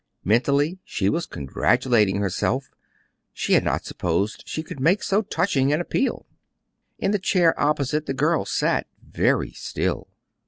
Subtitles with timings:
[0.23, 2.71] Mentally she was congratulating herself:
[3.33, 6.25] she had not supposed she could make so touching an appeal.
[6.97, 10.07] In the chair opposite the girl sat very still.